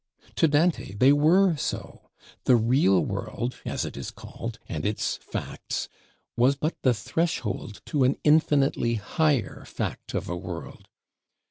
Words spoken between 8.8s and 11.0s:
higher Fact of a World.